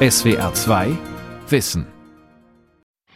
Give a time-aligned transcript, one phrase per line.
[0.00, 0.96] SWR 2
[1.50, 1.84] Wissen.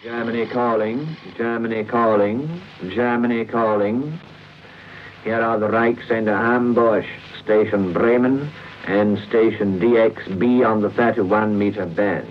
[0.02, 2.60] Germany calling, Germany calling,
[2.92, 4.18] Germany calling.
[5.22, 7.06] Here are the Reichsender Ambush,
[7.40, 8.50] Station Bremen
[8.88, 12.26] and Station DXB on the 31 meter band.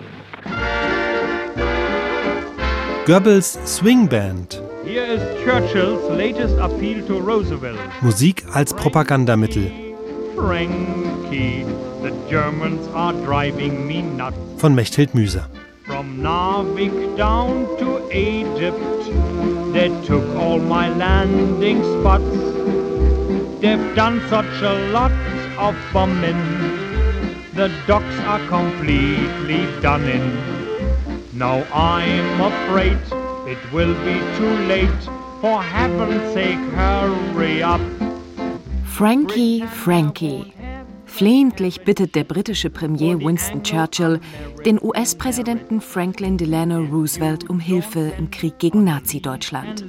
[3.06, 4.60] Goebbels Swing Band.
[4.84, 7.80] Here is Churchill's latest appeal to Roosevelt.
[8.02, 9.91] Musik als Propagandamittel.
[10.42, 11.62] Frankie,
[12.02, 14.36] the Germans are driving me nuts.
[14.56, 15.44] Von Mechthild Müser.
[15.86, 18.76] From Narvik down to Egypt,
[19.72, 22.34] they took all my landing spots.
[23.60, 25.12] They've done such a lot
[25.58, 26.42] of bombing.
[27.54, 30.26] The docks are completely done in.
[31.38, 32.98] Now I'm afraid
[33.46, 35.02] it will be too late.
[35.40, 38.01] For heaven's sake, hurry up.
[38.94, 40.52] Frankie, Frankie.
[41.06, 44.20] Flehentlich bittet der britische Premier Winston Churchill
[44.66, 49.86] den US-Präsidenten Franklin Delano Roosevelt um Hilfe im Krieg gegen Nazi-Deutschland.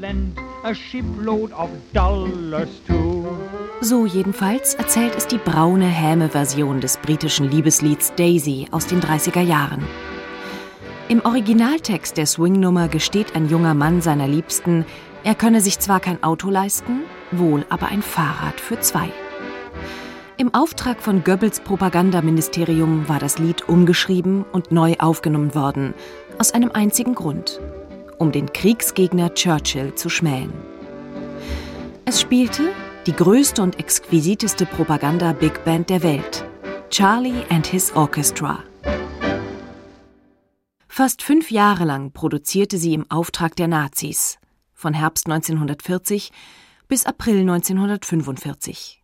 [3.81, 9.41] So jedenfalls erzählt es die braune, häme Version des britischen Liebeslieds Daisy aus den 30er
[9.41, 9.83] Jahren.
[11.09, 14.85] Im Originaltext der Swingnummer gesteht ein junger Mann seiner Liebsten,
[15.25, 17.01] er könne sich zwar kein Auto leisten,
[17.39, 19.09] wohl aber ein Fahrrad für zwei.
[20.37, 25.93] Im Auftrag von Goebbels Propagandaministerium war das Lied umgeschrieben und neu aufgenommen worden,
[26.39, 27.61] aus einem einzigen Grund,
[28.17, 30.51] um den Kriegsgegner Churchill zu schmähen.
[32.05, 32.71] Es spielte
[33.05, 36.45] die größte und exquisiteste Propaganda-Big Band der Welt,
[36.89, 38.63] Charlie and His Orchestra.
[40.87, 44.37] Fast fünf Jahre lang produzierte sie im Auftrag der Nazis,
[44.73, 46.31] von Herbst 1940
[46.93, 49.01] bis April 1945.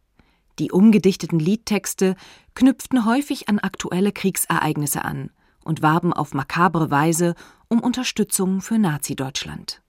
[0.60, 2.16] Die umgedichteten Liedtexte
[2.54, 5.32] knüpften häufig an aktuelle Kriegsereignisse an
[5.66, 7.34] und warben auf makabre Weise
[7.68, 9.82] um Unterstützung für Nazi-Deutschland.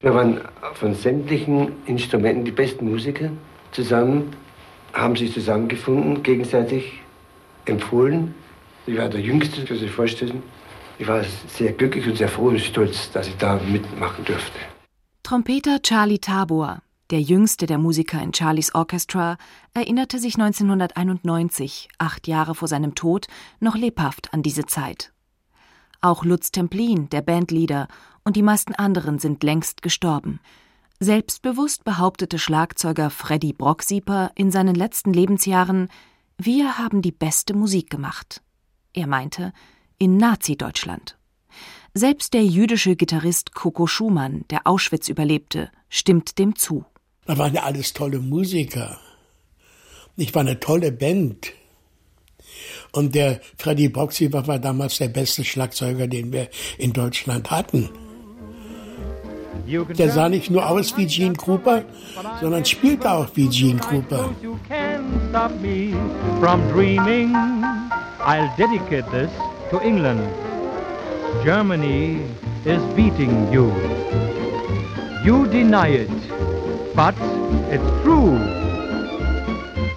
[0.00, 0.42] Wir waren
[0.74, 3.30] von sämtlichen Instrumenten die besten Musiker
[3.72, 4.36] zusammen,
[4.92, 7.00] haben sich zusammengefunden, gegenseitig
[7.64, 8.34] empfohlen.
[8.86, 10.42] Ich war der Jüngste, für sich vorstellen.
[10.98, 14.58] Ich war sehr glücklich und sehr froh und stolz, dass ich da mitmachen durfte.
[15.22, 19.36] Trompeter Charlie Tabor, der jüngste der Musiker in Charlies Orchestra,
[19.74, 23.26] erinnerte sich 1991, acht Jahre vor seinem Tod,
[23.58, 25.12] noch lebhaft an diese Zeit.
[26.00, 27.88] Auch Lutz Templin, der Bandleader,
[28.24, 30.40] und die meisten anderen sind längst gestorben.
[31.00, 35.88] Selbstbewusst behauptete Schlagzeuger Freddy Brocksieper in seinen letzten Lebensjahren,
[36.38, 38.42] wir haben die beste Musik gemacht.
[38.92, 39.52] Er meinte,
[39.98, 41.18] in Nazi-Deutschland.
[41.92, 46.84] Selbst der jüdische Gitarrist Coco Schumann, der Auschwitz überlebte, stimmt dem zu.
[47.30, 48.98] Da waren ja alles tolle Musiker.
[50.16, 51.52] Ich war eine tolle Band.
[52.90, 57.88] Und der Freddy Brocksieber war damals der beste Schlagzeuger, den wir in Deutschland hatten.
[59.96, 61.84] Der sah nicht nur aus wie Gene Krupa,
[62.40, 64.28] sondern spielte auch wie Gene Krupa.
[64.42, 65.94] You can't stop me
[66.40, 67.32] from dreaming.
[68.18, 69.30] I'll dedicate this
[69.70, 70.20] to England.
[71.44, 72.22] Germany
[72.64, 73.70] is beating you.
[75.24, 76.10] You deny it,
[76.94, 77.14] but
[77.70, 78.38] it's true.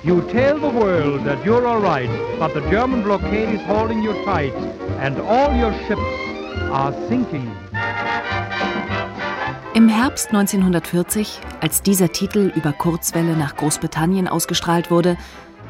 [0.04, 4.14] You tell the world that you're all right, but the German blockade is holding you
[4.26, 4.54] tight,
[5.00, 6.02] and all your ships
[6.72, 7.50] are sinking.
[9.74, 15.18] Im Herbst 1940, als dieser Titel über Kurzwelle nach Großbritannien ausgestrahlt wurde,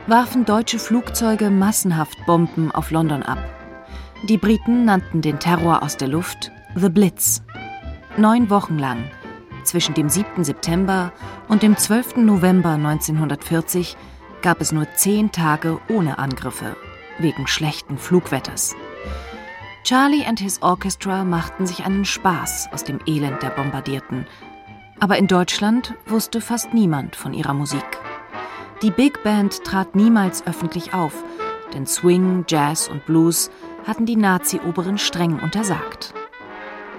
[0.07, 3.37] warfen deutsche Flugzeuge massenhaft Bomben auf London ab.
[4.27, 7.43] Die Briten nannten den Terror aus der Luft The Blitz.
[8.17, 9.05] Neun Wochen lang,
[9.63, 10.43] zwischen dem 7.
[10.43, 11.11] September
[11.47, 12.17] und dem 12.
[12.17, 13.97] November 1940,
[14.41, 16.75] gab es nur zehn Tage ohne Angriffe,
[17.17, 18.75] wegen schlechten Flugwetters.
[19.83, 24.25] Charlie and his Orchestra machten sich einen Spaß aus dem Elend der Bombardierten.
[24.99, 27.83] Aber in Deutschland wusste fast niemand von ihrer Musik.
[28.81, 31.23] Die Big Band trat niemals öffentlich auf,
[31.73, 33.49] denn Swing, Jazz und Blues
[33.85, 36.13] hatten die Nazi-Oberen streng untersagt.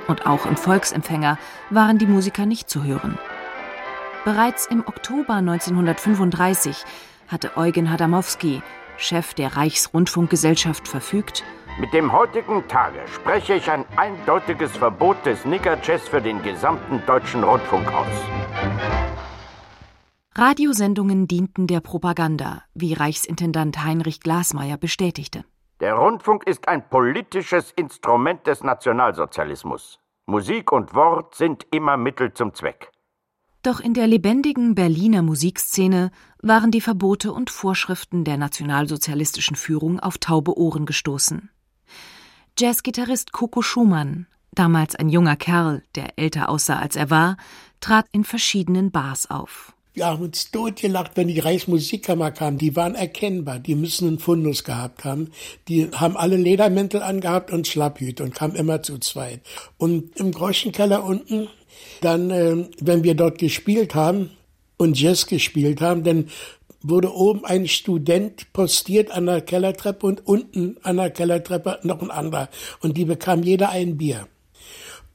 [0.06, 1.38] Und auch im Volksempfänger
[1.70, 3.18] waren die Musiker nicht zu hören.
[4.24, 6.84] Bereits im Oktober 1935
[7.28, 8.62] hatte Eugen Hadamowski,
[8.96, 11.44] Chef der Reichsrundfunkgesellschaft, verfügt,
[11.78, 17.42] Mit dem heutigen Tage spreche ich ein eindeutiges Verbot des Nigger-Jazz für den gesamten deutschen
[17.42, 18.06] Rundfunk aus.
[20.36, 25.44] Radiosendungen dienten der Propaganda, wie Reichsintendant Heinrich Glasmeier bestätigte.
[25.80, 29.98] Der Rundfunk ist ein politisches Instrument des Nationalsozialismus.
[30.26, 32.92] Musik und Wort sind immer Mittel zum Zweck.
[33.64, 40.18] Doch in der lebendigen Berliner Musikszene waren die Verbote und Vorschriften der nationalsozialistischen Führung auf
[40.18, 41.50] taube Ohren gestoßen.
[42.56, 47.36] Jazzgitarrist Coco Schumann, damals ein junger Kerl, der älter aussah als er war,
[47.80, 49.73] trat in verschiedenen Bars auf.
[49.94, 52.58] Wir haben uns totgelacht, wenn die Reichsmusikkammer kam.
[52.58, 53.60] Die waren erkennbar.
[53.60, 55.30] Die müssen einen Fundus gehabt haben.
[55.68, 59.40] Die haben alle Ledermäntel angehabt und Schlapphüte und kamen immer zu zweit.
[59.78, 61.46] Und im Groschenkeller unten,
[62.00, 64.30] dann, äh, wenn wir dort gespielt haben
[64.78, 66.28] und Jazz gespielt haben, dann
[66.82, 72.10] wurde oben ein Student postiert an der Kellertreppe und unten an der Kellertreppe noch ein
[72.10, 72.48] anderer.
[72.80, 74.26] Und die bekamen jeder ein Bier.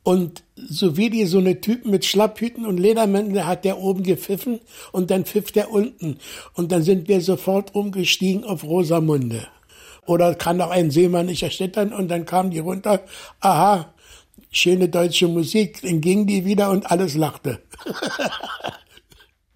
[0.04, 4.60] Und so wie die so eine Typen mit Schlapphüten und Ledermänteln hat der oben gepfiffen
[4.92, 6.18] und dann pfiff der unten.
[6.54, 9.48] Und dann sind wir sofort umgestiegen auf Rosamunde.
[10.06, 13.04] Oder kann auch ein Seemann nicht erschüttern und dann kamen die runter.
[13.42, 13.94] Aha,
[14.50, 15.82] schöne deutsche Musik.
[15.82, 17.62] Dann ging die wieder und alles lachte.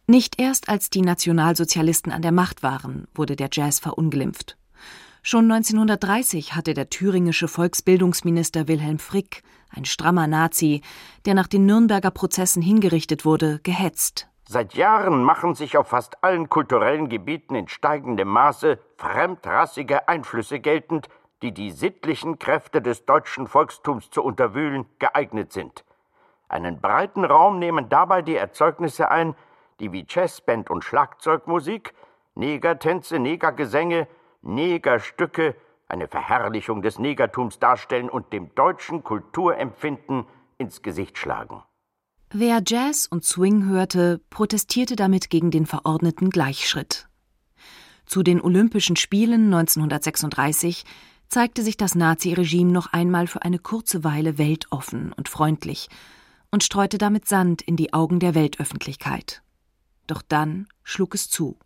[0.06, 4.57] Nicht erst als die Nationalsozialisten an der Macht waren, wurde der Jazz verunglimpft.
[5.24, 9.42] Schon 1930 hatte der thüringische Volksbildungsminister Wilhelm Frick
[9.75, 10.81] ein strammer Nazi,
[11.25, 14.27] der nach den Nürnberger Prozessen hingerichtet wurde, gehetzt.
[14.47, 21.07] Seit Jahren machen sich auf fast allen kulturellen Gebieten in steigendem Maße fremdrassige Einflüsse geltend,
[21.41, 25.83] die die sittlichen Kräfte des deutschen Volkstums zu unterwühlen geeignet sind.
[26.49, 29.35] Einen breiten Raum nehmen dabei die Erzeugnisse ein,
[29.79, 31.93] die wie Jazzband und Schlagzeugmusik,
[32.35, 34.07] Negertänze, Negergesänge,
[34.41, 35.55] Negerstücke,
[35.94, 40.25] eine Verherrlichung des Negertums darstellen und dem deutschen Kulturempfinden
[40.57, 41.63] ins Gesicht schlagen.
[42.31, 47.07] Wer Jazz und Swing hörte, protestierte damit gegen den verordneten Gleichschritt.
[48.07, 50.84] Zu den Olympischen Spielen 1936
[51.30, 55.90] zeigte sich das Naziregime noch einmal für eine kurze Weile weltoffen und freundlich
[56.50, 59.44] und streute damit Sand in die Augen der Weltöffentlichkeit.
[60.07, 61.60] Doch dann schlug es zu.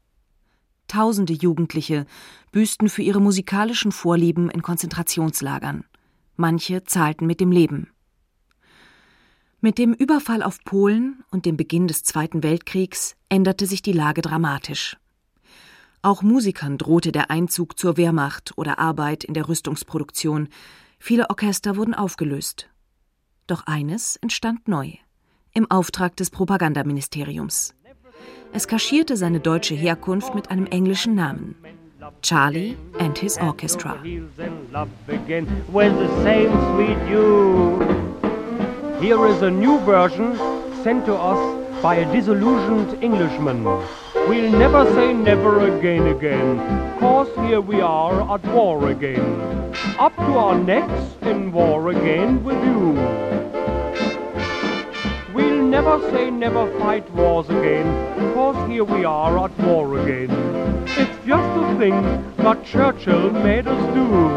[0.88, 2.06] Tausende Jugendliche
[2.51, 5.84] büßten für ihre musikalischen Vorlieben in Konzentrationslagern.
[6.36, 7.92] Manche zahlten mit dem Leben.
[9.60, 14.22] Mit dem Überfall auf Polen und dem Beginn des Zweiten Weltkriegs änderte sich die Lage
[14.22, 14.98] dramatisch.
[16.01, 20.48] Auch Musikern drohte der Einzug zur Wehrmacht oder Arbeit in der Rüstungsproduktion.
[21.00, 22.69] Viele Orchester wurden aufgelöst.
[23.48, 24.94] Doch eines entstand neu
[25.57, 27.74] im Auftrag des Propagandaministeriums.
[28.54, 31.56] Es kaschierte seine deutsche Herkunft mit einem englischen Namen.
[32.22, 33.98] Charlie and his Orchestra.
[39.00, 40.36] Here is a new version
[40.84, 43.64] sent to us by a disillusioned Englishman.
[44.28, 46.58] We'll never say never again again,
[47.00, 49.74] cause here we are at war again.
[50.00, 53.37] Up to our necks in war again with you.
[55.69, 57.88] Never say never fight wars again,
[58.34, 60.31] cause here we are at war again.
[60.86, 64.30] It's just a thing that Churchill made us do.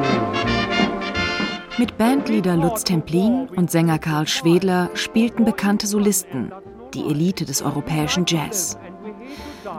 [1.79, 6.51] Mit Bandleader Lutz Templin und Sänger Karl Schwedler spielten bekannte Solisten,
[6.95, 8.77] die Elite des europäischen Jazz.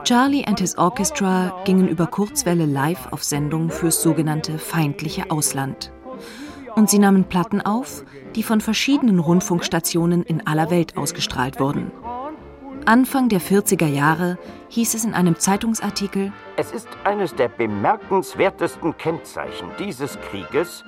[0.05, 5.91] Charlie and his Orchestra gingen über Kurzwelle live auf Sendung fürs sogenannte feindliche Ausland
[6.75, 8.03] und sie nahmen Platten auf,
[8.35, 11.91] die von verschiedenen Rundfunkstationen in aller Welt ausgestrahlt wurden.
[12.85, 14.37] Anfang der 40er Jahre
[14.69, 20.83] hieß es in einem Zeitungsartikel, Es ist eines der bemerkenswertesten Kennzeichen dieses Krieges,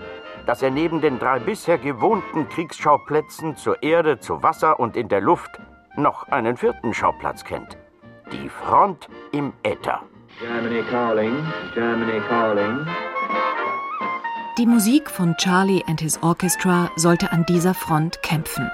[0.46, 5.22] dass er neben den drei bisher gewohnten Kriegsschauplätzen zur Erde, zu Wasser und in der
[5.22, 5.52] Luft
[5.96, 7.78] noch einen vierten Schauplatz kennt.
[8.32, 10.02] Die Front im Äther.
[10.40, 11.36] Germany calling,
[11.76, 12.88] Germany calling.
[14.60, 18.70] Die Musik von Charlie and his Orchestra sollte an dieser Front kämpfen.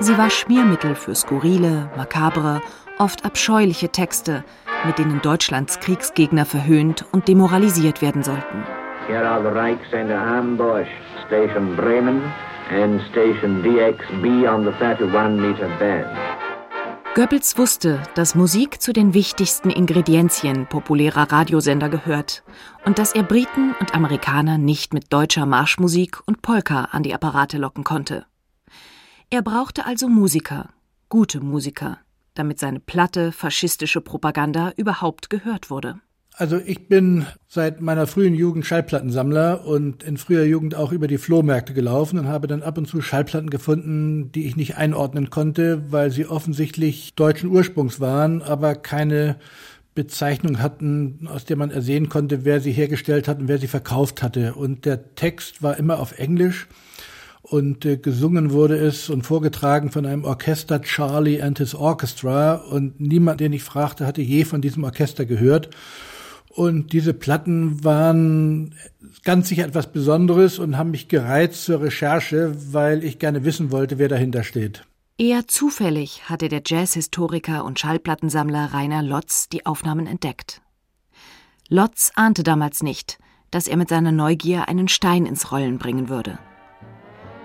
[0.00, 2.62] Sie war Schmiermittel für skurrile, makabre,
[2.98, 4.42] oft abscheuliche Texte,
[4.86, 8.64] mit denen Deutschlands Kriegsgegner verhöhnt und demoralisiert werden sollten.
[9.08, 10.88] Here are the Reichsender Ambush,
[11.26, 12.22] Station Bremen
[12.70, 16.08] and Station DXB on the 31 meter band.
[17.14, 22.42] Goebbels wusste, dass Musik zu den wichtigsten Ingredienzien populärer Radiosender gehört
[22.86, 27.58] und dass er Briten und Amerikaner nicht mit deutscher Marschmusik und Polka an die Apparate
[27.58, 28.24] locken konnte.
[29.28, 30.70] Er brauchte also Musiker,
[31.10, 31.98] gute Musiker,
[32.32, 36.00] damit seine platte faschistische Propaganda überhaupt gehört wurde.
[36.34, 41.18] Also ich bin seit meiner frühen Jugend Schallplattensammler und in früher Jugend auch über die
[41.18, 45.92] Flohmärkte gelaufen und habe dann ab und zu Schallplatten gefunden, die ich nicht einordnen konnte,
[45.92, 49.36] weil sie offensichtlich deutschen Ursprungs waren, aber keine
[49.94, 54.22] Bezeichnung hatten, aus der man ersehen konnte, wer sie hergestellt hat und wer sie verkauft
[54.22, 54.54] hatte.
[54.54, 56.66] Und der Text war immer auf Englisch
[57.42, 63.00] und äh, gesungen wurde es und vorgetragen von einem Orchester Charlie and his Orchestra und
[63.00, 65.68] niemand, den ich fragte, hatte je von diesem Orchester gehört.
[66.54, 68.74] Und diese Platten waren
[69.24, 73.98] ganz sicher etwas Besonderes und haben mich gereizt zur Recherche, weil ich gerne wissen wollte,
[73.98, 74.84] wer dahinter steht.
[75.16, 80.60] Eher zufällig hatte der Jazzhistoriker und Schallplattensammler Rainer Lotz die Aufnahmen entdeckt.
[81.68, 83.18] Lotz ahnte damals nicht,
[83.50, 86.38] dass er mit seiner Neugier einen Stein ins Rollen bringen würde.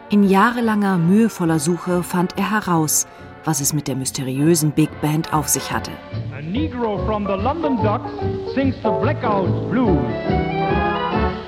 [0.10, 3.08] In jahrelanger, mühevoller Suche fand er heraus,
[3.48, 5.92] was es mit der mysteriösen Big Band auf sich hatte.
[6.38, 8.12] A Negro from the London Docks
[8.54, 9.98] sings the blackout blues.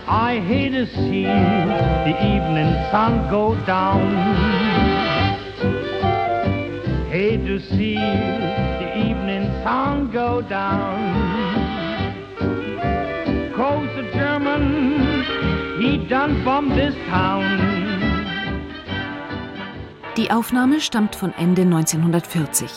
[0.08, 4.16] I hate to see the evening sun go down.
[7.12, 10.96] Hate to see the evening sun go down.
[13.58, 15.26] Cause the German,
[15.82, 17.79] he done from this town.
[20.18, 22.70] Die Aufnahme stammt von Ende 1940.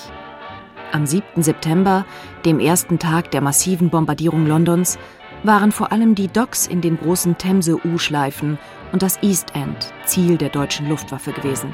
[0.93, 1.43] Am 7.
[1.43, 2.05] September,
[2.45, 4.99] dem ersten Tag der massiven Bombardierung Londons,
[5.43, 8.59] waren vor allem die Docks in den großen Themse-U-Schleifen
[8.93, 11.73] und das East End Ziel der deutschen Luftwaffe gewesen.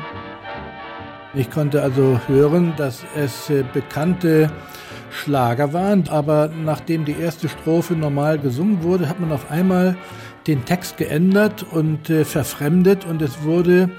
[1.34, 4.50] Ich konnte also hören, dass es äh, bekannte
[5.10, 9.96] Schlager waren, aber nachdem die erste Strophe normal gesungen wurde, hat man auf einmal
[10.46, 13.90] den Text geändert und äh, verfremdet und es wurde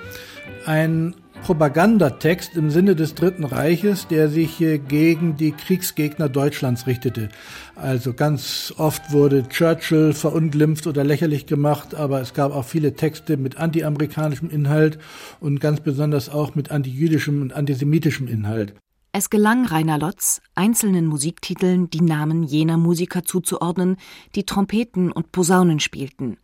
[0.65, 7.29] ein Propagandatext im Sinne des Dritten Reiches, der sich gegen die Kriegsgegner Deutschlands richtete.
[7.75, 13.37] Also ganz oft wurde Churchill verunglimpft oder lächerlich gemacht, aber es gab auch viele Texte
[13.37, 14.99] mit antiamerikanischem Inhalt
[15.39, 18.75] und ganz besonders auch mit antijüdischem und antisemitischem Inhalt.
[19.11, 23.97] Es gelang Rainer Lotz, einzelnen Musiktiteln die Namen jener Musiker zuzuordnen,
[24.35, 26.37] die Trompeten und Posaunen spielten,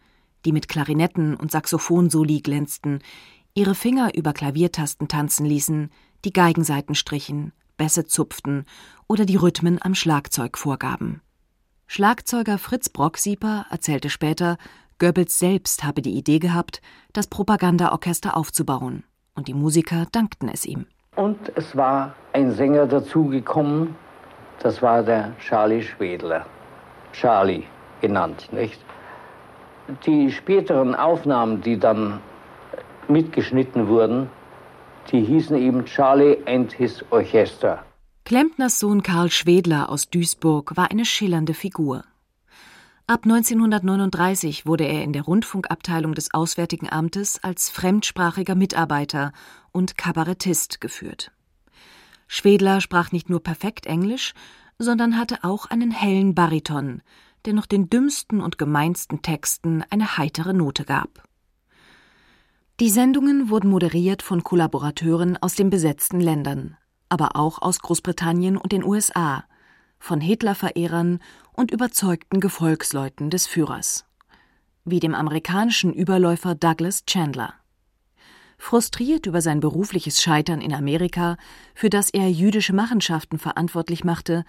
[0.46, 3.02] die mit Klarinetten und Saxophonsoli glänzten,
[3.56, 5.90] ihre Finger über Klaviertasten tanzen ließen,
[6.26, 8.66] die Geigenseiten strichen, Bässe zupften
[9.08, 11.22] oder die Rhythmen am Schlagzeug vorgaben.
[11.88, 14.58] Schlagzeuger Fritz Brocksieper erzählte später,
[15.00, 16.82] Goebbels selbst habe die Idee gehabt,
[17.14, 19.04] das Propagandaorchester aufzubauen,
[19.36, 20.86] und die Musiker dankten es ihm.
[21.16, 23.96] Und es war ein Sänger dazugekommen,
[24.60, 26.46] das war der Charlie Schwedler.
[27.14, 27.64] Charlie
[28.02, 28.80] genannt, nicht?
[30.06, 32.20] Die späteren Aufnahmen, die dann
[33.10, 34.30] mitgeschnitten wurden,
[35.12, 37.84] die hießen eben Charlie and his Orchester.
[38.24, 42.04] Klempners Sohn Karl Schwedler aus Duisburg war eine schillernde Figur.
[43.08, 49.32] Ab 1939 wurde er in der Rundfunkabteilung des Auswärtigen Amtes als fremdsprachiger Mitarbeiter
[49.72, 51.32] und Kabarettist geführt.
[52.28, 54.34] Schwedler sprach nicht nur perfekt Englisch,
[54.80, 57.04] sondern hatte auch einen hellen Bariton,
[57.46, 61.24] der noch den dümmsten und gemeinsten Texten eine heitere Note gab.
[62.82, 66.76] Die Sendungen wurden moderiert von Kollaborateuren aus den besetzten Ländern,
[67.08, 69.46] aber auch aus Großbritannien und den USA,
[69.98, 71.20] von Hitlerverehrern
[71.54, 74.04] und überzeugten Gefolgsleuten des Führers,
[74.84, 77.54] wie dem amerikanischen Überläufer Douglas Chandler.
[78.58, 81.38] Frustriert über sein berufliches Scheitern in Amerika,
[81.76, 84.44] für das er jüdische Machenschaften verantwortlich machte,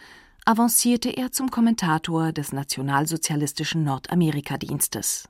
[0.44, 5.28] avancierte er zum Kommentator des nationalsozialistischen Nordamerikadienstes.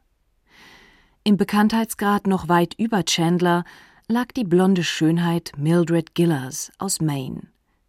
[1.27, 3.65] Im Bekanntheitsgrad noch weit über Chandler
[4.07, 7.49] lag die blonde Schönheit Mildred Gillers aus Maine,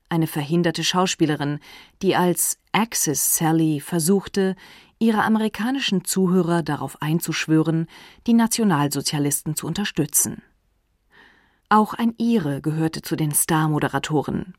[0.10, 1.60] eine verhinderte Schauspielerin,
[2.02, 4.56] die als Axis Sally versuchte,
[4.98, 7.86] ihre amerikanischen Zuhörer darauf einzuschwören,
[8.26, 10.42] die Nationalsozialisten zu unterstützen.
[11.70, 14.56] Auch ein Ire gehörte zu den Star-Moderatoren,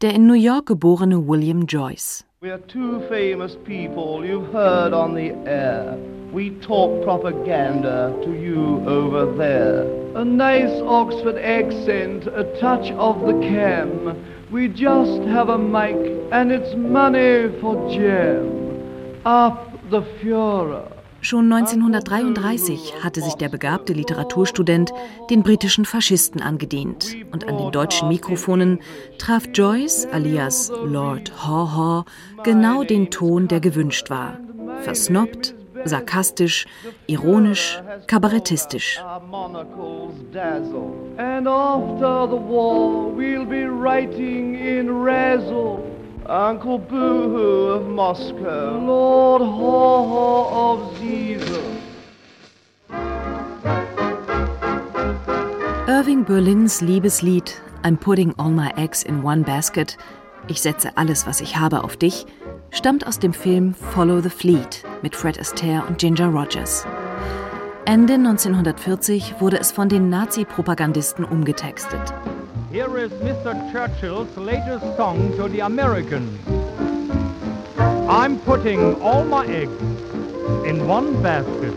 [0.00, 2.24] der in New York geborene William Joyce.
[2.40, 5.98] We are two famous people you've heard on the air.
[6.32, 9.82] We talk propaganda to you over there.
[10.16, 14.16] A nice Oxford accent, a touch of the cam.
[14.50, 15.94] We just have a mic
[16.32, 19.20] and it's money for jam.
[19.26, 20.90] Up the Führer.
[21.20, 24.90] Schon 1933 hatte sich der begabte Literaturstudent
[25.28, 28.80] den britischen Faschisten angedient und an den deutschen Mikrofonen
[29.18, 32.04] traf Joyce alias Lord Haw Haw
[32.42, 34.38] genau den Ton, der gewünscht war.
[34.82, 36.66] Versnobbt, sarkastisch,
[37.06, 39.00] ironisch, kabarettistisch.
[46.24, 51.62] Uncle Boohoo of Moscow, Lord Haw of Ziesel.
[55.88, 57.52] Irving Berlins Liebeslied
[57.84, 59.98] I'm Putting All My Eggs in One Basket,
[60.46, 62.26] ich setze alles, was ich habe, auf dich,
[62.72, 66.86] stammt aus dem Film Follow the Fleet mit Fred Astaire und Ginger Rogers.
[67.84, 72.00] Ende 1940 wurde es von den Nazi-Propagandisten umgetextet.
[72.72, 73.54] Here is Mr.
[73.70, 76.30] Churchill's latest song to the Americans.
[78.08, 79.70] I'm putting all my eggs
[80.66, 81.74] in one basket.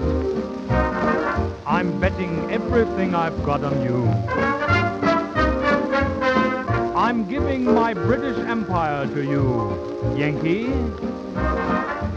[1.67, 4.84] I'm betting everything I've got on you.
[7.05, 9.45] I'm giving my British Empire to you,
[10.17, 10.65] Yankee.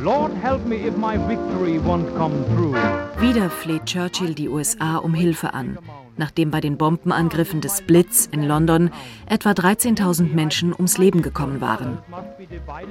[0.00, 2.74] Lord help me if my victory won't come true.
[3.20, 5.76] Wieder fleht Churchill die USA um Hilfe an,
[6.18, 8.90] nachdem bei den Bombenangriffen des Blitz in London
[9.26, 11.98] etwa 13.000 Menschen ums Leben gekommen waren.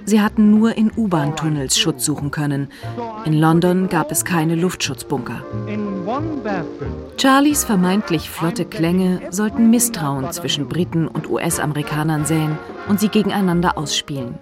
[0.06, 2.70] Sie hatten nur in U-Bahn-Tunnels Schutz suchen können.
[3.26, 5.44] In London gab es keine Luftschutzbunker.
[7.18, 12.58] Charlies vermeintlich flotte Klänge sollten Misstrauen zwischen Briten und US-Amerikanern säen
[12.88, 14.36] und sie gegeneinander ausspielen.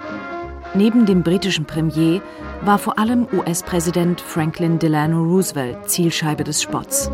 [0.76, 2.22] Neben dem britischen Premier
[2.62, 7.10] war vor allem US-Präsident Franklin Delano Roosevelt Zielscheibe des Spotts.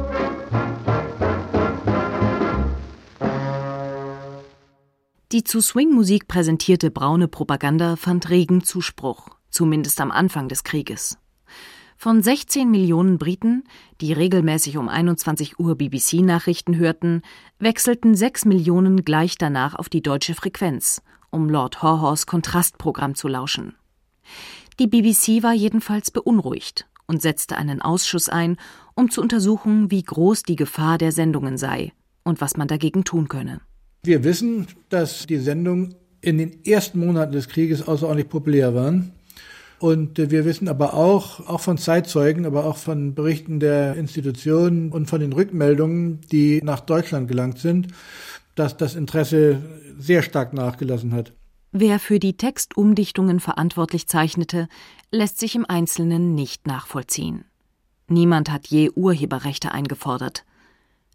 [5.32, 11.18] Die zu Swingmusik präsentierte braune Propaganda fand regen Zuspruch, zumindest am Anfang des Krieges.
[11.96, 13.64] Von 16 Millionen Briten,
[14.02, 17.22] die regelmäßig um 21 Uhr BBC-Nachrichten hörten,
[17.60, 23.76] wechselten 6 Millionen gleich danach auf die deutsche Frequenz, um Lord Horhors Kontrastprogramm zu lauschen.
[24.80, 28.58] Die BBC war jedenfalls beunruhigt und setzte einen Ausschuss ein,
[28.96, 31.94] um zu untersuchen, wie groß die Gefahr der Sendungen sei
[32.26, 33.62] und was man dagegen tun könne.
[34.04, 39.12] Wir wissen, dass die Sendungen in den ersten Monaten des Krieges außerordentlich populär waren.
[39.78, 45.08] Und wir wissen aber auch, auch von Zeitzeugen, aber auch von Berichten der Institutionen und
[45.08, 47.90] von den Rückmeldungen, die nach Deutschland gelangt sind,
[48.56, 49.62] dass das Interesse
[50.00, 51.34] sehr stark nachgelassen hat.
[51.72, 54.68] Wer für die Textumdichtungen verantwortlich zeichnete,
[55.12, 57.46] lässt sich im Einzelnen nicht nachvollziehen.
[58.08, 60.44] Niemand hat je Urheberrechte eingefordert.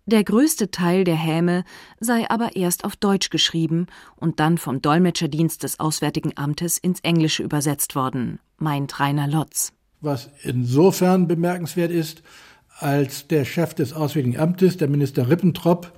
[0.09, 1.65] Der größte Teil der Häme
[1.99, 7.43] sei aber erst auf Deutsch geschrieben und dann vom Dolmetscherdienst des Auswärtigen Amtes ins Englische
[7.43, 9.73] übersetzt worden, meint Rainer Lotz.
[10.01, 12.23] Was insofern bemerkenswert ist,
[12.79, 15.93] als der Chef des Auswärtigen Amtes, der Minister Rippentrop,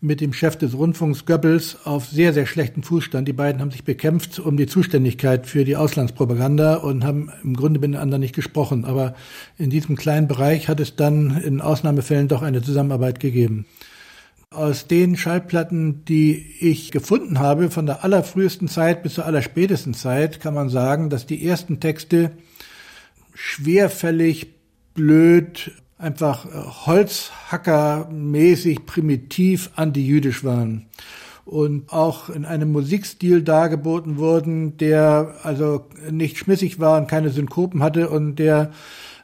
[0.00, 3.26] mit dem Chef des Rundfunks Goebbels auf sehr, sehr schlechten Fuß stand.
[3.26, 7.80] Die beiden haben sich bekämpft um die Zuständigkeit für die Auslandspropaganda und haben im Grunde
[7.80, 8.84] miteinander nicht gesprochen.
[8.84, 9.14] Aber
[9.56, 13.66] in diesem kleinen Bereich hat es dann in Ausnahmefällen doch eine Zusammenarbeit gegeben.
[14.50, 20.40] Aus den Schallplatten, die ich gefunden habe, von der allerfrühesten Zeit bis zur allerspätesten Zeit,
[20.40, 22.30] kann man sagen, dass die ersten Texte
[23.34, 24.54] schwerfällig,
[24.94, 26.50] blöd, einfach äh,
[26.86, 30.86] Holzhackermäßig primitiv antijüdisch waren
[31.44, 37.82] und auch in einem Musikstil dargeboten wurden, der also nicht schmissig war und keine Synkopen
[37.82, 38.70] hatte und der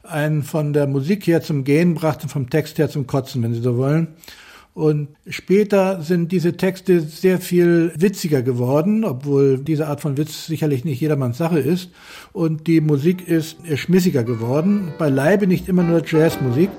[0.02, 3.62] einen von der Musik her zum Gehen brachte, vom Text her zum Kotzen, wenn Sie
[3.62, 4.08] so wollen.
[4.74, 10.84] Und später sind diese Texte sehr viel witziger geworden, obwohl diese Art von Witz sicherlich
[10.84, 11.90] nicht jedermanns Sache ist.
[12.32, 14.92] Und die Musik ist schmissiger geworden.
[14.98, 16.70] Beileibe nicht immer nur Jazzmusik.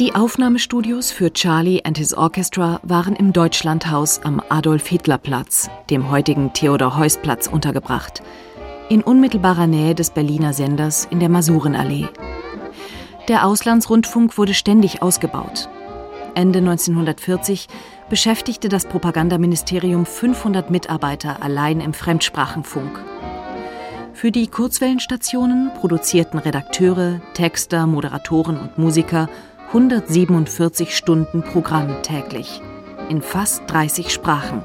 [0.00, 7.46] Die Aufnahmestudios für Charlie and his Orchestra waren im Deutschlandhaus am Adolf-Hitler-Platz, dem heutigen Theodor-Heuss-Platz,
[7.46, 8.22] untergebracht–
[8.88, 12.08] in unmittelbarer Nähe des Berliner Senders in der Masurenallee.
[13.28, 15.68] Der Auslandsrundfunk wurde ständig ausgebaut.
[16.34, 17.68] Ende 1940
[18.08, 23.00] beschäftigte das Propagandaministerium 500 Mitarbeiter allein im Fremdsprachenfunk.
[24.12, 29.28] Für die Kurzwellenstationen produzierten Redakteure, Texter, Moderatoren und Musiker
[29.68, 32.60] 147 Stunden Programm täglich
[33.08, 34.64] in fast 30 Sprachen.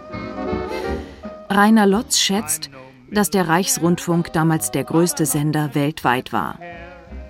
[1.50, 2.70] Rainer Lotz schätzt,
[3.12, 6.60] dass der Reichsrundfunk damals der größte Sender weltweit war.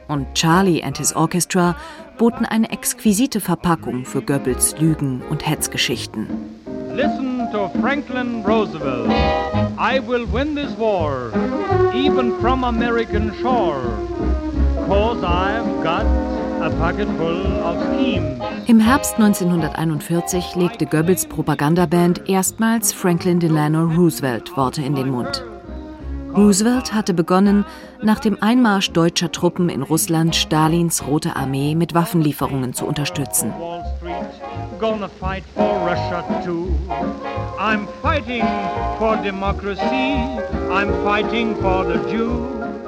[0.07, 1.75] Und Charlie and his Orchestra
[2.17, 6.27] boten eine exquisite Verpackung für Goebbels Lügen und Hetzgeschichten.
[6.93, 9.11] Listen to Franklin Roosevelt.
[9.77, 11.31] I will win this war,
[11.93, 13.81] even from American shore,
[14.87, 16.05] cause I've got
[16.59, 18.41] a pocket full of schemes.
[18.65, 25.43] Im Herbst 1941 legte Goebbels Propagandaband erstmals Franklin Delano Roosevelt Worte in den Mund.
[26.37, 27.65] Roosevelt hatte begonnen,
[28.03, 33.51] nach dem Einmarsch deutscher Truppen in Russland Stalins Rote Armee mit Waffenlieferungen zu unterstützen.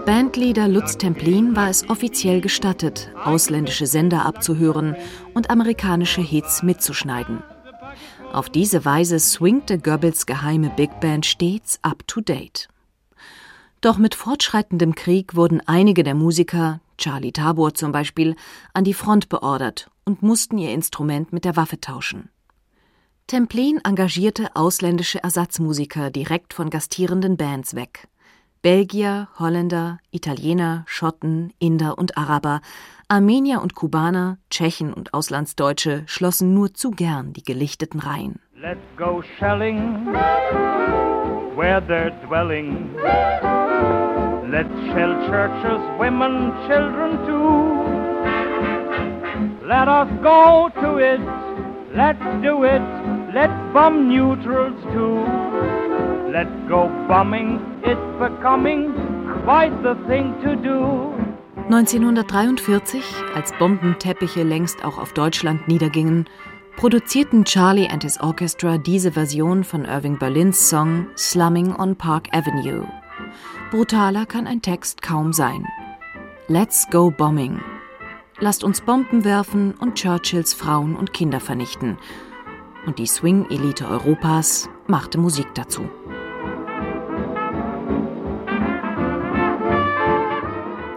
[0.05, 4.95] Bandleader Lutz Templin war es offiziell gestattet, ausländische Sender abzuhören
[5.33, 7.41] und amerikanische Hits mitzuschneiden.
[8.31, 12.69] Auf diese Weise swingte Goebbels geheime Big Band stets up to date.
[13.81, 18.35] Doch mit fortschreitendem Krieg wurden einige der Musiker, Charlie Tabor zum Beispiel,
[18.73, 22.29] an die Front beordert und mussten ihr Instrument mit der Waffe tauschen.
[23.27, 28.07] Templin engagierte ausländische Ersatzmusiker direkt von gastierenden Bands weg.
[28.61, 32.59] Belgier, Holländer, Italiener, Schotten, Inder und Araber,
[33.07, 38.39] Armenier und Kubaner, Tschechen und Auslandsdeutsche schlossen nur zu gern die gelichteten Reihen.
[38.61, 40.05] Let's go shelling
[41.55, 42.93] where they're dwelling.
[44.51, 47.79] Let's shell churches, women, children too.
[49.65, 51.21] Let us go to it,
[51.95, 52.81] let's do it,
[53.33, 55.23] let's bomb neutrals too.
[56.29, 58.91] Let's go bombing, it's becoming
[59.45, 61.15] quite the thing to do.
[61.69, 63.03] 1943,
[63.35, 66.25] als Bombenteppiche längst auch auf Deutschland niedergingen,
[66.79, 72.87] produzierten Charlie and his Orchestra diese Version von Irving Berlins Song Slumming on Park Avenue.
[73.69, 75.67] Brutaler kann ein Text kaum sein.
[76.47, 77.59] Let's go bombing.
[78.39, 81.97] Lasst uns Bomben werfen und Churchills Frauen und Kinder vernichten.
[82.85, 85.81] Und die Swing-Elite Europas machte Musik dazu.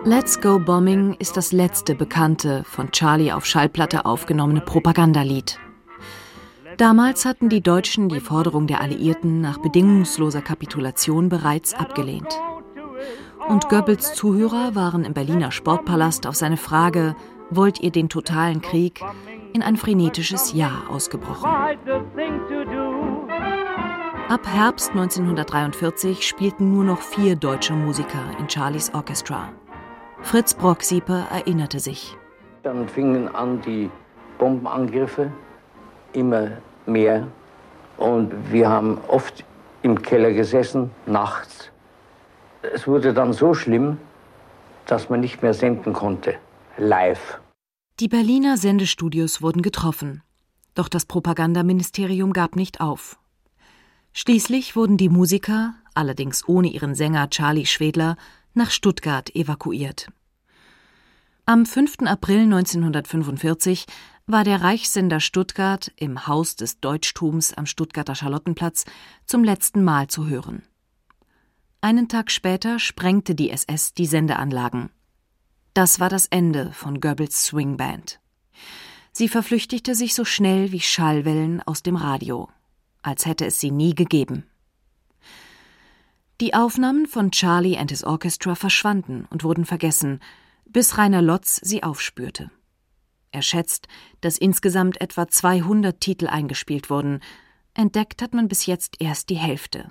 [0.05, 5.59] Let's Go Bombing ist das letzte bekannte, von Charlie auf Schallplatte aufgenommene Propagandalied.
[6.77, 12.41] Damals hatten die Deutschen die Forderung der Alliierten nach bedingungsloser Kapitulation bereits abgelehnt.
[13.49, 17.17] Und Goebbels Zuhörer waren im Berliner Sportpalast auf seine Frage,
[17.51, 19.01] wollt ihr den totalen Krieg,
[19.53, 21.51] in ein frenetisches Ja ausgebrochen.
[24.29, 29.51] Ab Herbst 1943 spielten nur noch vier deutsche Musiker in Charlies Orchestra.
[30.23, 32.17] Fritz Brocksieper erinnerte sich.
[32.63, 33.91] Dann fingen an die
[34.39, 35.33] Bombenangriffe
[36.13, 36.53] immer
[36.87, 37.27] mehr
[37.97, 39.45] und wir haben oft
[39.83, 41.71] im Keller gesessen, nachts.
[42.63, 43.99] Es wurde dann so schlimm,
[44.87, 46.35] dass man nicht mehr senden konnte,
[46.77, 47.41] live.
[48.01, 50.23] Die Berliner Sendestudios wurden getroffen,
[50.75, 53.19] doch das Propagandaministerium gab nicht auf.
[54.13, 58.17] Schließlich wurden die Musiker, allerdings ohne ihren Sänger Charlie Schwedler,
[58.55, 60.09] nach Stuttgart evakuiert.
[61.45, 62.03] Am 5.
[62.07, 63.87] April 1945
[64.27, 68.85] war der Reichssender Stuttgart im Haus des Deutschtums am Stuttgarter Charlottenplatz
[69.27, 70.63] zum letzten Mal zu hören.
[71.81, 74.91] Einen Tag später sprengte die SS die Sendeanlagen.
[75.75, 78.21] Das war das Ende von Goebbels Swingband.
[79.13, 82.49] Sie verflüchtigte sich so schnell wie Schallwellen aus dem Radio,
[83.03, 84.45] als hätte es sie nie gegeben.
[86.41, 90.21] Die Aufnahmen von Charlie and his Orchestra verschwanden und wurden vergessen,
[90.65, 92.51] bis Rainer Lotz sie aufspürte.
[93.33, 93.89] Er schätzt,
[94.21, 97.21] dass insgesamt etwa 200 Titel eingespielt wurden.
[97.75, 99.91] Entdeckt hat man bis jetzt erst die Hälfte.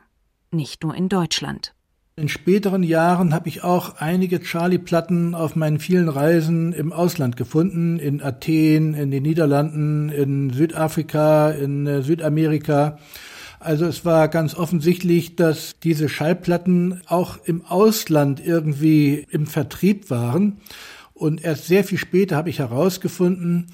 [0.51, 1.73] Nicht nur in Deutschland.
[2.17, 7.97] In späteren Jahren habe ich auch einige Charlie-Platten auf meinen vielen Reisen im Ausland gefunden,
[7.97, 12.99] in Athen, in den Niederlanden, in Südafrika, in äh, Südamerika.
[13.59, 20.59] Also es war ganz offensichtlich, dass diese Schallplatten auch im Ausland irgendwie im Vertrieb waren.
[21.21, 23.67] Und erst sehr viel später habe ich herausgefunden,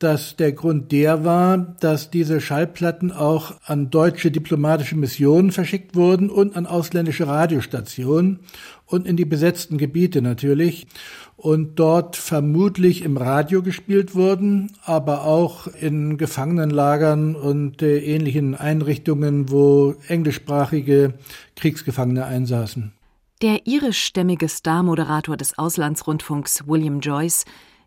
[0.00, 6.28] dass der Grund der war, dass diese Schallplatten auch an deutsche diplomatische Missionen verschickt wurden
[6.28, 8.40] und an ausländische Radiostationen
[8.84, 10.88] und in die besetzten Gebiete natürlich
[11.36, 19.52] und dort vermutlich im Radio gespielt wurden, aber auch in Gefangenenlagern und äh, ähnlichen Einrichtungen,
[19.52, 21.14] wo englischsprachige
[21.54, 22.97] Kriegsgefangene einsaßen.
[23.40, 27.44] Der irischstämmige Starmoderator des Auslandsrundfunks William Joyce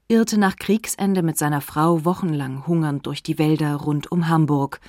[0.08, 4.80] irrte nach Kriegsende mit seiner Frau wochenlang hungernd durch die Wälder rund um Hamburg,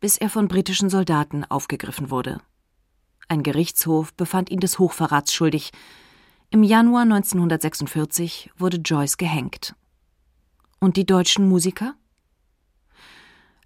[0.00, 2.40] bis er von britischen Soldaten aufgegriffen wurde.
[3.28, 5.70] Ein Gerichtshof befand ihn des Hochverrats schuldig.
[6.50, 9.76] Im Januar 1946 wurde Joyce gehängt.
[10.80, 11.94] Und die deutschen Musiker?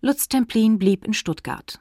[0.02, 1.80] Lutz Templin blieb in Stuttgart.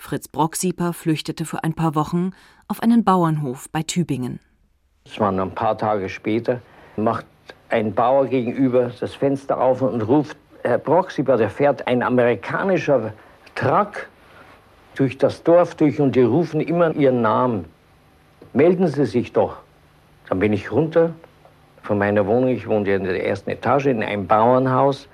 [0.00, 2.30] Fritz Brocksieper flüchtete für ein paar Wochen
[2.68, 4.38] auf einen Bauernhof bei Tübingen.
[5.04, 6.60] Es waren ein paar Tage später,
[6.96, 7.26] macht
[7.68, 13.12] ein Bauer gegenüber das Fenster auf und ruft, Herr Brocksieber, da fährt ein amerikanischer
[13.56, 14.08] Truck
[14.94, 17.64] durch das Dorf durch und die rufen immer ihren Namen.
[18.52, 19.56] Melden Sie sich doch.
[20.28, 21.12] Dann bin ich runter
[21.82, 25.08] von meiner Wohnung, ich wohnte in der ersten Etage in einem Bauernhaus,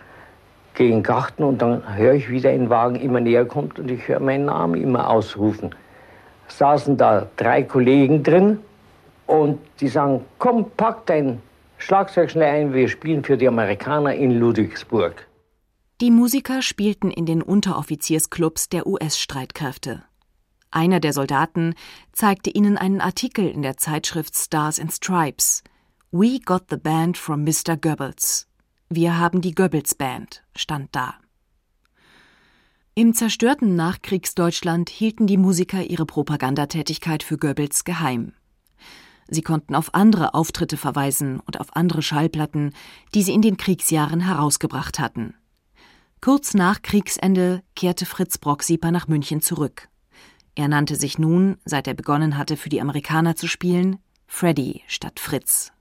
[0.74, 4.06] gehe den Garten und dann höre ich, wie der Wagen immer näher kommt und ich
[4.08, 5.74] höre meinen Namen immer ausrufen.
[6.48, 8.58] Saßen da drei Kollegen drin
[9.26, 11.40] und die sagen, komm, pack dein
[11.78, 15.26] Schlagzeug schnell ein, wir spielen für die Amerikaner in Ludwigsburg.
[16.00, 20.02] Die Musiker spielten in den Unteroffiziersclubs der US-Streitkräfte.
[20.70, 21.74] Einer der Soldaten
[22.12, 25.62] zeigte ihnen einen Artikel in der Zeitschrift Stars and Stripes.
[26.10, 27.76] We got the band from Mr.
[27.76, 28.48] Goebbels.
[28.88, 31.14] Wir haben die Goebbels Band, stand da.
[32.94, 38.34] Im zerstörten Nachkriegsdeutschland hielten die Musiker ihre Propagandatätigkeit für Goebbels geheim.
[39.26, 42.72] Sie konnten auf andere Auftritte verweisen und auf andere Schallplatten,
[43.14, 45.34] die sie in den Kriegsjahren herausgebracht hatten.
[46.20, 49.88] Kurz nach Kriegsende kehrte Fritz Brocksieper nach München zurück.
[50.54, 55.20] Er nannte sich nun, seit er begonnen hatte, für die Amerikaner zu spielen, Freddy statt
[55.20, 55.72] Fritz.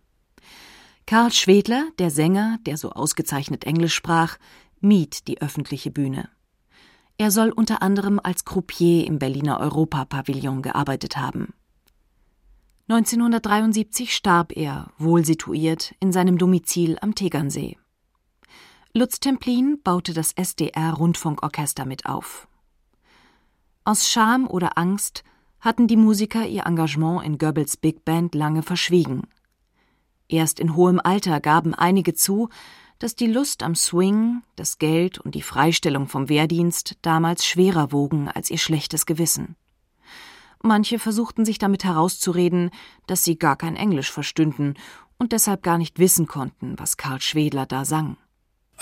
[1.06, 4.38] Karl Schwedler, der Sänger, der so ausgezeichnet Englisch sprach,
[4.80, 6.30] mied die öffentliche Bühne.
[7.18, 11.54] Er soll unter anderem als Croupier im Berliner Europapavillon gearbeitet haben.
[12.90, 17.78] 1973 starb er, wohl situiert, in seinem Domizil am Tegernsee.
[18.94, 22.48] Lutz Templin baute das SDR-Rundfunkorchester mit auf.
[23.86, 25.24] Aus Scham oder Angst
[25.60, 29.24] hatten die Musiker ihr Engagement in Goebbels Big Band lange verschwiegen.
[30.34, 32.50] Erst in hohem Alter gaben einige zu,
[32.98, 38.30] dass die Lust am Swing, das Geld und die Freistellung vom Wehrdienst damals schwerer wogen
[38.30, 39.56] als ihr schlechtes Gewissen.
[40.64, 42.72] Manche versuchten sich damit herauszureden,
[43.06, 44.74] dass sie gar kein Englisch verstünden
[45.20, 48.18] und deshalb gar nicht wissen konnten, was Karl Schwedler da sang.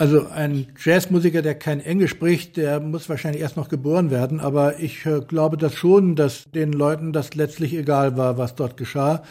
[0.01, 4.39] Also ein Jazzmusiker, der kein Englisch spricht, der muss wahrscheinlich erst noch geboren werden.
[4.39, 8.77] Aber ich äh, glaube das schon, dass den Leuten das letztlich egal war, was dort
[8.77, 9.21] geschah.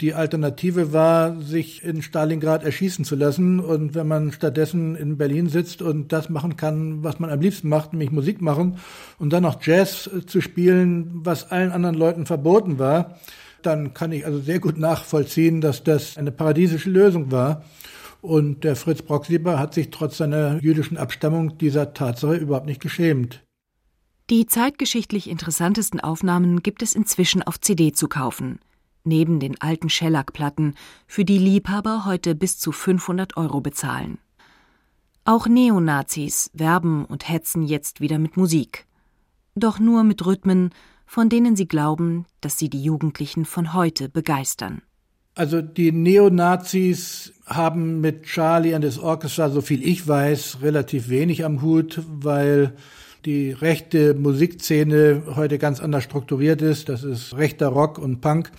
[0.00, 3.58] Die Alternative war, sich in Stalingrad erschießen zu lassen.
[3.58, 7.68] Und wenn man stattdessen in Berlin sitzt und das machen kann, was man am liebsten
[7.68, 8.76] macht, nämlich Musik machen
[9.18, 13.18] und dann noch Jazz äh, zu spielen, was allen anderen Leuten verboten war,
[13.62, 17.64] dann kann ich also sehr gut nachvollziehen, dass das eine paradiesische Lösung war.
[18.22, 23.44] Und der Fritz Brocksieber hat sich trotz seiner jüdischen Abstammung dieser Tatsache überhaupt nicht geschämt.
[24.30, 28.60] Die zeitgeschichtlich interessantesten Aufnahmen gibt es inzwischen auf CD zu kaufen,
[29.02, 30.76] neben den alten Schellackplatten,
[31.08, 34.18] für die Liebhaber heute bis zu 500 Euro bezahlen.
[35.24, 38.86] Auch Neonazis werben und hetzen jetzt wieder mit Musik.
[39.56, 40.70] Doch nur mit Rhythmen,
[41.06, 44.82] von denen sie glauben, dass sie die Jugendlichen von heute begeistern.
[45.34, 51.44] Also die Neonazis haben mit Charlie and his Orchestra, so viel ich weiß, relativ wenig
[51.44, 52.74] am Hut, weil
[53.24, 56.90] die rechte Musikszene heute ganz anders strukturiert ist.
[56.90, 58.52] Das ist rechter Rock und Punk.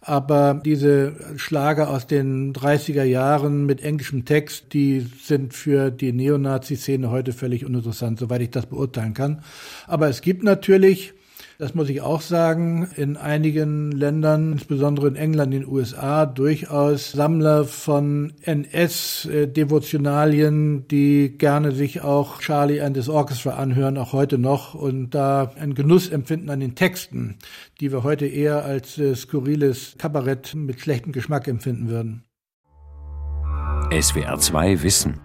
[0.00, 7.10] Aber diese Schlager aus den 30er Jahren mit englischem Text, die sind für die Neonazi-Szene
[7.10, 9.42] heute völlig uninteressant, soweit ich das beurteilen kann.
[9.86, 11.12] Aber es gibt natürlich
[11.58, 17.10] das muss ich auch sagen, in einigen Ländern, insbesondere in England, in den USA, durchaus
[17.10, 24.74] Sammler von NS-Devotionalien, die gerne sich auch Charlie and his Orchestra anhören, auch heute noch,
[24.74, 27.38] und da ein Genuss empfinden an den Texten,
[27.80, 32.22] die wir heute eher als äh, skurriles Kabarett mit schlechtem Geschmack empfinden würden.
[33.90, 35.18] SWR 2 Wissen.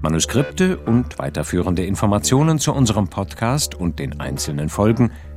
[0.00, 5.12] Manuskripte und weiterführende Informationen zu unserem Podcast und den einzelnen Folgen